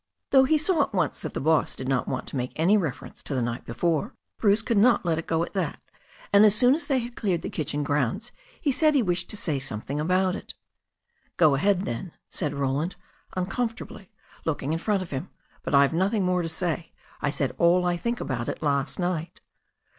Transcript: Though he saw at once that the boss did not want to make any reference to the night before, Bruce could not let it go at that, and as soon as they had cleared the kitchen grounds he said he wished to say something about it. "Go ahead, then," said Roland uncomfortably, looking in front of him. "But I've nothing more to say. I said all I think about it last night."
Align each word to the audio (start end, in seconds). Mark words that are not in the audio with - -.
Though 0.31 0.45
he 0.45 0.57
saw 0.57 0.81
at 0.81 0.95
once 0.95 1.19
that 1.19 1.35
the 1.35 1.39
boss 1.39 1.75
did 1.75 1.87
not 1.87 2.07
want 2.07 2.25
to 2.29 2.35
make 2.35 2.53
any 2.55 2.75
reference 2.75 3.21
to 3.21 3.35
the 3.35 3.41
night 3.43 3.65
before, 3.65 4.15
Bruce 4.39 4.63
could 4.63 4.79
not 4.79 5.05
let 5.05 5.19
it 5.19 5.27
go 5.27 5.43
at 5.43 5.53
that, 5.53 5.79
and 6.33 6.43
as 6.43 6.55
soon 6.55 6.73
as 6.73 6.87
they 6.87 6.97
had 6.97 7.15
cleared 7.15 7.43
the 7.43 7.51
kitchen 7.51 7.83
grounds 7.83 8.31
he 8.59 8.71
said 8.71 8.95
he 8.95 9.03
wished 9.03 9.29
to 9.29 9.37
say 9.37 9.59
something 9.59 9.99
about 9.99 10.35
it. 10.35 10.55
"Go 11.37 11.53
ahead, 11.53 11.81
then," 11.83 12.13
said 12.31 12.55
Roland 12.55 12.95
uncomfortably, 13.37 14.09
looking 14.43 14.73
in 14.73 14.79
front 14.79 15.03
of 15.03 15.11
him. 15.11 15.29
"But 15.61 15.75
I've 15.75 15.93
nothing 15.93 16.23
more 16.25 16.41
to 16.41 16.49
say. 16.49 16.93
I 17.21 17.29
said 17.29 17.53
all 17.59 17.85
I 17.85 17.95
think 17.95 18.19
about 18.19 18.49
it 18.49 18.63
last 18.63 18.97
night." 18.97 19.39